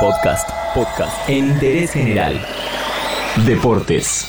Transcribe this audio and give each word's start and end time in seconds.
Podcast, 0.00 0.50
podcast 0.74 1.26
en 1.26 1.46
interés 1.52 1.92
general. 1.92 2.38
Deportes. 3.46 4.26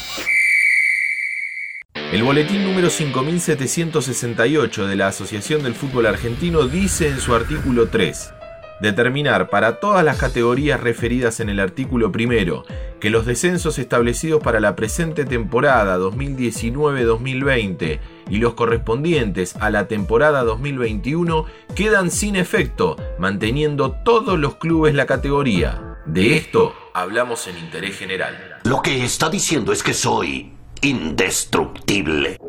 El 2.14 2.24
boletín 2.24 2.64
número 2.64 2.90
5768 2.90 4.88
de 4.88 4.96
la 4.96 5.08
Asociación 5.08 5.64
del 5.64 5.74
Fútbol 5.74 6.06
Argentino 6.06 6.70
dice 6.70 7.10
en 7.10 7.20
su 7.20 7.36
artículo 7.36 7.90
3, 7.90 8.34
determinar 8.82 9.50
para 9.50 9.80
todas 9.80 10.04
las 10.04 10.18
categorías 10.18 10.80
referidas 10.80 11.40
en 11.40 11.50
el 11.50 11.60
artículo 11.60 12.12
primero 12.12 12.66
que 13.00 13.10
los 13.10 13.26
descensos 13.26 13.80
establecidos 13.80 14.42
para 14.42 14.60
la 14.60 14.76
presente 14.76 15.26
temporada 15.26 15.98
2019-2020 16.00 18.00
y 18.30 18.38
los 18.38 18.56
correspondientes 18.56 19.56
a 19.60 19.70
la 19.70 19.88
temporada 19.88 20.44
2021 20.44 21.46
quedan 21.76 22.12
sin 22.12 22.36
efecto, 22.36 22.98
manteniendo 23.20 23.92
todos 24.04 24.40
los 24.40 24.56
clubes 24.56 24.96
la 24.96 25.06
categoría. 25.06 25.98
De 26.06 26.38
esto 26.38 26.74
hablamos 26.94 27.48
en 27.48 27.58
interés 27.58 27.98
general. 27.98 28.60
Lo 28.64 28.82
que 28.82 29.04
está 29.04 29.30
diciendo 29.30 29.72
es 29.72 29.84
que 29.84 29.94
soy 29.94 30.52
indestructible. 30.82 32.40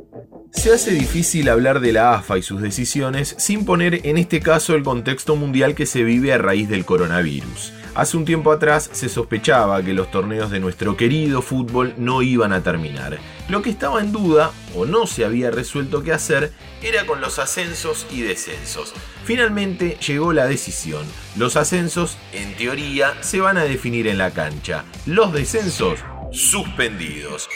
Se 0.52 0.72
hace 0.72 0.92
difícil 0.92 1.48
hablar 1.48 1.80
de 1.80 1.92
la 1.92 2.14
AFA 2.14 2.38
y 2.38 2.42
sus 2.42 2.60
decisiones 2.60 3.34
sin 3.38 3.64
poner 3.64 4.06
en 4.06 4.18
este 4.18 4.40
caso 4.40 4.74
el 4.74 4.82
contexto 4.82 5.36
mundial 5.36 5.74
que 5.74 5.86
se 5.86 6.02
vive 6.02 6.32
a 6.32 6.38
raíz 6.38 6.68
del 6.68 6.84
coronavirus. 6.84 7.72
Hace 7.94 8.16
un 8.16 8.24
tiempo 8.24 8.52
atrás 8.52 8.88
se 8.92 9.08
sospechaba 9.08 9.82
que 9.82 9.92
los 9.92 10.10
torneos 10.10 10.50
de 10.50 10.60
nuestro 10.60 10.96
querido 10.96 11.42
fútbol 11.42 11.94
no 11.96 12.22
iban 12.22 12.52
a 12.52 12.62
terminar. 12.62 13.18
Lo 13.48 13.62
que 13.62 13.70
estaba 13.70 14.00
en 14.00 14.12
duda, 14.12 14.52
o 14.74 14.86
no 14.86 15.06
se 15.06 15.24
había 15.24 15.50
resuelto 15.50 16.02
qué 16.02 16.12
hacer, 16.12 16.52
era 16.82 17.06
con 17.06 17.20
los 17.20 17.38
ascensos 17.38 18.06
y 18.10 18.22
descensos. 18.22 18.94
Finalmente 19.24 19.96
llegó 20.06 20.32
la 20.32 20.46
decisión. 20.46 21.04
Los 21.36 21.56
ascensos, 21.56 22.16
en 22.32 22.56
teoría, 22.56 23.14
se 23.22 23.40
van 23.40 23.58
a 23.58 23.64
definir 23.64 24.06
en 24.06 24.18
la 24.18 24.30
cancha. 24.30 24.84
Los 25.04 25.32
descensos, 25.32 25.98
suspendidos. 26.30 27.48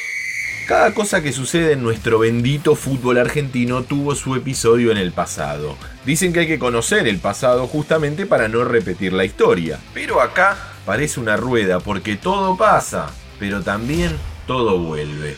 Cada 0.67 0.95
cosa 0.95 1.23
que 1.23 1.33
sucede 1.33 1.73
en 1.73 1.83
nuestro 1.83 2.21
bendito 2.21 2.77
fútbol 2.77 3.19
argentino 3.19 3.83
tuvo 3.83 4.15
su 4.15 4.37
episodio 4.37 4.93
en 4.93 4.97
el 4.97 5.13
pasado. 5.13 5.77
Dicen 6.07 6.33
que 6.33 6.41
hay 6.41 6.47
que 6.47 6.59
conocer 6.59 7.09
el 7.09 7.19
pasado 7.19 7.67
justamente 7.67 8.27
para 8.27 8.49
no 8.49 8.65
repetir 8.65 9.13
la 9.13 9.25
historia. 9.25 9.81
Pero 9.93 10.21
acá 10.21 10.57
parece 10.87 11.19
una 11.19 11.37
rueda 11.37 11.81
porque 11.81 12.17
todo 12.17 12.57
pasa, 12.57 13.11
pero 13.39 13.63
también 13.63 14.17
todo 14.47 14.79
vuelve 14.79 15.37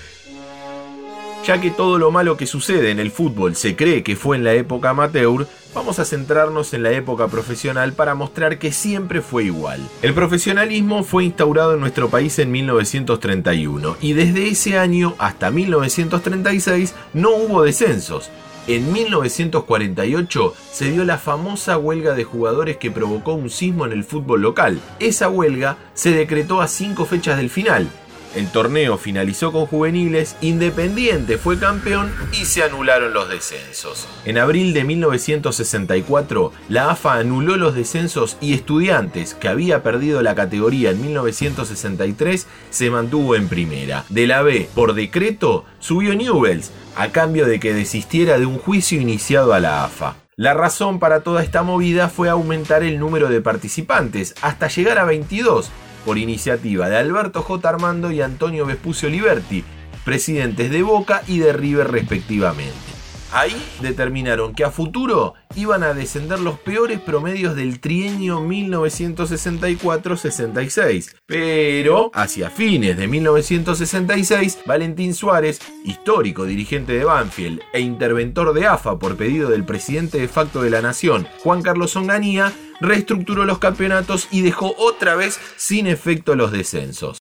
ya 1.44 1.60
que 1.60 1.70
todo 1.70 1.98
lo 1.98 2.10
malo 2.10 2.38
que 2.38 2.46
sucede 2.46 2.90
en 2.90 2.98
el 2.98 3.10
fútbol 3.10 3.54
se 3.54 3.76
cree 3.76 4.02
que 4.02 4.16
fue 4.16 4.36
en 4.36 4.44
la 4.44 4.54
época 4.54 4.90
amateur, 4.90 5.46
vamos 5.74 5.98
a 5.98 6.04
centrarnos 6.04 6.72
en 6.72 6.82
la 6.82 6.92
época 6.92 7.28
profesional 7.28 7.92
para 7.92 8.14
mostrar 8.14 8.58
que 8.58 8.72
siempre 8.72 9.20
fue 9.20 9.44
igual. 9.44 9.80
El 10.02 10.14
profesionalismo 10.14 11.02
fue 11.02 11.24
instaurado 11.24 11.74
en 11.74 11.80
nuestro 11.80 12.08
país 12.08 12.38
en 12.38 12.52
1931 12.52 13.96
y 14.00 14.12
desde 14.12 14.48
ese 14.48 14.78
año 14.78 15.14
hasta 15.18 15.50
1936 15.50 16.94
no 17.12 17.30
hubo 17.30 17.62
descensos. 17.62 18.30
En 18.66 18.92
1948 18.94 20.54
se 20.72 20.90
dio 20.90 21.04
la 21.04 21.18
famosa 21.18 21.76
huelga 21.76 22.14
de 22.14 22.24
jugadores 22.24 22.78
que 22.78 22.90
provocó 22.90 23.34
un 23.34 23.50
sismo 23.50 23.84
en 23.84 23.92
el 23.92 24.04
fútbol 24.04 24.40
local. 24.40 24.80
Esa 25.00 25.28
huelga 25.28 25.76
se 25.92 26.12
decretó 26.12 26.62
a 26.62 26.68
cinco 26.68 27.04
fechas 27.04 27.36
del 27.36 27.50
final 27.50 27.90
el 28.34 28.50
torneo 28.50 28.98
finalizó 28.98 29.52
con 29.52 29.66
juveniles, 29.66 30.36
Independiente 30.40 31.38
fue 31.38 31.58
campeón 31.58 32.12
y 32.32 32.44
se 32.44 32.62
anularon 32.62 33.12
los 33.12 33.28
descensos. 33.28 34.08
En 34.24 34.38
abril 34.38 34.72
de 34.72 34.84
1964, 34.84 36.52
la 36.68 36.90
AFA 36.90 37.14
anuló 37.14 37.56
los 37.56 37.74
descensos 37.74 38.36
y 38.40 38.54
Estudiantes, 38.54 39.34
que 39.34 39.48
había 39.48 39.82
perdido 39.82 40.22
la 40.22 40.34
categoría 40.34 40.90
en 40.90 41.00
1963, 41.00 42.46
se 42.70 42.90
mantuvo 42.90 43.36
en 43.36 43.48
primera. 43.48 44.04
De 44.08 44.26
la 44.26 44.42
B, 44.42 44.68
por 44.74 44.94
decreto, 44.94 45.64
subió 45.78 46.14
Newells, 46.14 46.72
a 46.96 47.08
cambio 47.08 47.46
de 47.46 47.60
que 47.60 47.74
desistiera 47.74 48.38
de 48.38 48.46
un 48.46 48.58
juicio 48.58 49.00
iniciado 49.00 49.52
a 49.54 49.60
la 49.60 49.84
AFA. 49.84 50.16
La 50.36 50.52
razón 50.52 50.98
para 50.98 51.20
toda 51.20 51.44
esta 51.44 51.62
movida 51.62 52.08
fue 52.08 52.28
aumentar 52.28 52.82
el 52.82 52.98
número 52.98 53.28
de 53.28 53.40
participantes, 53.40 54.34
hasta 54.42 54.66
llegar 54.66 54.98
a 54.98 55.04
22, 55.04 55.70
por 56.04 56.18
iniciativa 56.18 56.88
de 56.88 56.96
Alberto 56.96 57.42
J. 57.42 57.68
Armando 57.68 58.10
y 58.10 58.20
Antonio 58.20 58.66
Vespucio 58.66 59.08
Liberti, 59.08 59.64
presidentes 60.04 60.70
de 60.70 60.82
Boca 60.82 61.22
y 61.26 61.38
de 61.38 61.52
River 61.52 61.90
respectivamente. 61.90 62.93
Ahí 63.34 63.54
determinaron 63.82 64.54
que 64.54 64.62
a 64.62 64.70
futuro 64.70 65.34
iban 65.56 65.82
a 65.82 65.92
descender 65.92 66.38
los 66.38 66.60
peores 66.60 67.00
promedios 67.00 67.56
del 67.56 67.80
trienio 67.80 68.40
1964-66. 68.40 71.16
Pero, 71.26 72.12
hacia 72.14 72.48
fines 72.48 72.96
de 72.96 73.08
1966, 73.08 74.60
Valentín 74.66 75.14
Suárez, 75.14 75.58
histórico 75.84 76.44
dirigente 76.44 76.92
de 76.92 77.02
Banfield 77.02 77.60
e 77.72 77.80
interventor 77.80 78.54
de 78.54 78.68
AFA 78.68 79.00
por 79.00 79.16
pedido 79.16 79.50
del 79.50 79.64
presidente 79.64 80.18
de 80.18 80.28
facto 80.28 80.62
de 80.62 80.70
la 80.70 80.80
Nación, 80.80 81.26
Juan 81.42 81.62
Carlos 81.62 81.96
Onganía, 81.96 82.52
reestructuró 82.80 83.44
los 83.44 83.58
campeonatos 83.58 84.28
y 84.30 84.42
dejó 84.42 84.76
otra 84.78 85.16
vez 85.16 85.40
sin 85.56 85.88
efecto 85.88 86.36
los 86.36 86.52
descensos. 86.52 87.18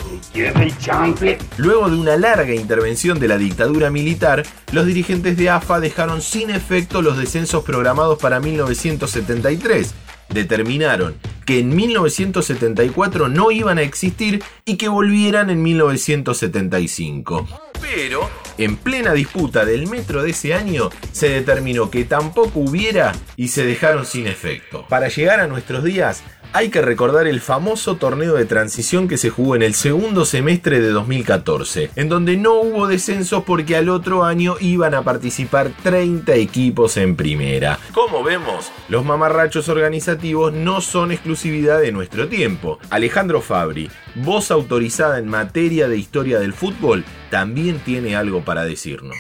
Luego 1.59 1.88
de 1.88 1.97
una 1.97 2.16
larga 2.16 2.56
intervención 2.56 3.21
de 3.21 3.28
la 3.28 3.38
dictadura 3.38 3.88
militar, 3.88 4.43
los 4.72 4.87
dirigentes 4.87 5.37
de 5.37 5.50
AFA 5.50 5.78
dejaron 5.78 6.22
sin 6.22 6.50
efecto 6.50 7.03
los 7.03 7.16
descensos 7.16 7.62
programados 7.62 8.19
para 8.19 8.41
1973 8.41 9.94
determinaron 10.28 11.15
que 11.48 11.60
en 11.60 11.75
1974 11.75 13.31
no 13.31 13.50
iban 13.50 13.78
a 13.78 13.82
existir 13.82 14.44
y 14.66 14.76
que 14.76 14.88
volvieran 14.88 15.48
en 15.48 15.62
1975. 15.62 17.48
Pero, 17.81 18.28
en 18.59 18.76
plena 18.76 19.14
disputa 19.14 19.64
del 19.64 19.87
metro 19.87 20.22
de 20.22 20.32
ese 20.32 20.53
año, 20.53 20.91
se 21.10 21.31
determinó 21.31 21.91
que 21.91 22.04
tampoco 22.04 22.60
hubiera 22.60 23.12
y 23.34 23.48
se 23.48 23.64
dejaron 23.64 24.04
sin 24.04 24.26
efecto. 24.26 24.84
Para 24.91 25.08
llegar 25.08 25.41
a 25.41 25.47
nuestros 25.47 25.82
días, 25.84 26.22
hay 26.53 26.70
que 26.70 26.82
recordar 26.82 27.26
el 27.26 27.41
famoso 27.41 27.97
torneo 27.97 28.34
de 28.34 28.44
transición 28.44 29.09
que 29.09 29.19
se 29.19 29.31
jugó 29.31 29.56
en 29.56 29.62
el 29.62 29.75
segundo 29.75 30.25
semestre 30.25 30.81
de 30.81 30.91
2014, 30.91 31.91
en 31.97 32.09
donde 32.09 32.36
no 32.36 32.54
hubo 32.54 32.86
descensos 32.86 33.44
porque 33.44 33.76
al 33.76 33.88
otro 33.88 34.25
año 34.25 34.56
iban 34.60 34.94
a 34.94 35.03
participar 35.03 35.70
30 35.82 36.34
equipos 36.34 36.97
en 36.97 37.16
primera. 37.16 37.78
Como 37.92 38.22
vemos, 38.22 38.70
los 38.88 39.04
mamarrachos 39.04 39.69
organizativos 39.69 40.53
no 40.53 40.81
son 40.81 41.12
exclusividad 41.12 41.81
de 41.81 41.92
nuestro 41.92 42.28
tiempo. 42.28 42.78
Alejandro 42.91 43.41
Fabri, 43.41 43.91
voz 44.14 44.50
autorizada 44.50 45.19
en 45.19 45.28
materia 45.28 45.88
de 45.88 45.98
historia 45.98 46.38
del 46.38 46.53
fútbol, 46.53 47.04
también 47.31 47.78
tiene 47.78 48.16
algo 48.16 48.42
para 48.42 48.64
decirnos. 48.64 49.16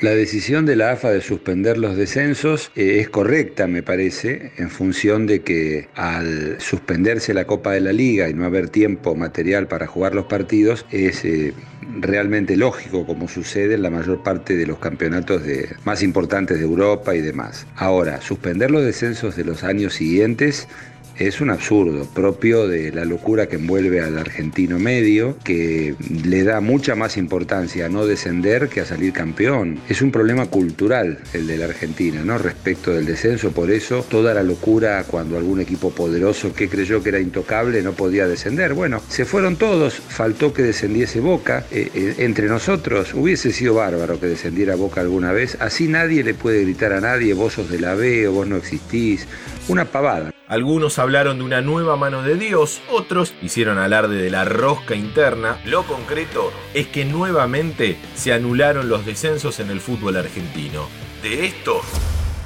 La 0.00 0.14
decisión 0.14 0.64
de 0.64 0.76
la 0.76 0.92
AFA 0.92 1.10
de 1.10 1.20
suspender 1.20 1.76
los 1.76 1.96
descensos 1.96 2.70
eh, 2.76 3.00
es 3.00 3.10
correcta, 3.10 3.66
me 3.66 3.82
parece, 3.82 4.52
en 4.56 4.70
función 4.70 5.26
de 5.26 5.40
que 5.40 5.88
al 5.96 6.60
suspenderse 6.60 7.34
la 7.34 7.48
Copa 7.48 7.72
de 7.72 7.80
la 7.80 7.92
Liga 7.92 8.28
y 8.28 8.34
no 8.34 8.44
haber 8.44 8.68
tiempo 8.68 9.16
material 9.16 9.66
para 9.66 9.88
jugar 9.88 10.14
los 10.14 10.26
partidos, 10.26 10.86
es 10.92 11.24
eh, 11.24 11.52
realmente 12.00 12.56
lógico 12.56 13.04
como 13.06 13.26
sucede 13.26 13.74
en 13.74 13.82
la 13.82 13.90
mayor 13.90 14.22
parte 14.22 14.56
de 14.56 14.66
los 14.66 14.78
campeonatos 14.78 15.42
más 15.84 16.04
importantes 16.04 16.58
de 16.58 16.64
Europa 16.64 17.16
y 17.16 17.20
demás. 17.20 17.66
Ahora, 17.74 18.20
suspender 18.20 18.70
los 18.70 18.84
descensos 18.84 19.34
de 19.34 19.42
los 19.42 19.64
años 19.64 19.94
siguientes 19.94 20.68
es 21.18 21.40
un 21.40 21.50
absurdo 21.50 22.06
propio 22.06 22.68
de 22.68 22.92
la 22.92 23.04
locura 23.04 23.48
que 23.48 23.56
envuelve 23.56 24.00
al 24.00 24.18
argentino 24.18 24.78
medio, 24.78 25.36
que 25.44 25.94
le 26.24 26.44
da 26.44 26.60
mucha 26.60 26.94
más 26.94 27.16
importancia 27.16 27.86
a 27.86 27.88
no 27.88 28.06
descender 28.06 28.68
que 28.68 28.80
a 28.80 28.86
salir 28.86 29.12
campeón. 29.12 29.80
Es 29.88 30.02
un 30.02 30.12
problema 30.12 30.46
cultural 30.46 31.18
el 31.32 31.46
de 31.46 31.58
la 31.58 31.66
Argentina, 31.66 32.22
¿no? 32.24 32.38
Respecto 32.38 32.92
del 32.92 33.06
descenso, 33.06 33.50
por 33.50 33.70
eso 33.70 34.04
toda 34.08 34.34
la 34.34 34.42
locura 34.42 35.04
cuando 35.04 35.36
algún 35.36 35.60
equipo 35.60 35.90
poderoso 35.90 36.52
que 36.54 36.68
creyó 36.68 37.02
que 37.02 37.10
era 37.10 37.20
intocable 37.20 37.82
no 37.82 37.92
podía 37.92 38.26
descender. 38.26 38.74
Bueno, 38.74 39.02
se 39.08 39.24
fueron 39.24 39.56
todos, 39.56 39.94
faltó 39.94 40.52
que 40.52 40.62
descendiese 40.62 41.20
Boca. 41.20 41.66
Eh, 41.70 41.90
eh, 41.94 42.14
entre 42.18 42.46
nosotros 42.46 43.12
hubiese 43.14 43.52
sido 43.52 43.74
bárbaro 43.74 44.20
que 44.20 44.26
descendiera 44.26 44.76
Boca 44.76 45.00
alguna 45.00 45.32
vez. 45.32 45.56
Así 45.60 45.88
nadie 45.88 46.22
le 46.22 46.34
puede 46.34 46.62
gritar 46.62 46.92
a 46.92 47.00
nadie, 47.00 47.34
vos 47.34 47.54
sos 47.54 47.70
de 47.70 47.80
la 47.80 47.94
B 47.94 48.28
o 48.28 48.32
vos 48.32 48.46
no 48.46 48.56
existís. 48.56 49.26
Una 49.68 49.84
pavada. 49.84 50.37
Algunos 50.48 50.98
hablaron 50.98 51.38
de 51.38 51.44
una 51.44 51.60
nueva 51.60 51.96
mano 51.96 52.22
de 52.22 52.34
Dios, 52.36 52.80
otros 52.90 53.34
hicieron 53.42 53.76
alarde 53.76 54.16
de 54.16 54.30
la 54.30 54.46
rosca 54.46 54.94
interna. 54.94 55.60
Lo 55.66 55.82
concreto 55.82 56.50
es 56.72 56.86
que 56.86 57.04
nuevamente 57.04 57.98
se 58.14 58.32
anularon 58.32 58.88
los 58.88 59.04
descensos 59.04 59.60
en 59.60 59.70
el 59.70 59.82
fútbol 59.82 60.16
argentino. 60.16 60.88
De 61.22 61.44
esto 61.44 61.82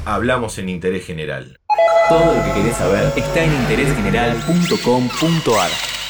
hablamos 0.05 0.59
en 0.59 0.69
Interés 0.69 1.07
General. 1.07 1.61
Todo 2.09 2.35
lo 2.35 2.43
que 2.43 2.55
querés 2.55 2.77
saber 2.77 3.13
está 3.15 3.45
en 3.45 3.53
interésgeneral.com.ar. 3.53 6.02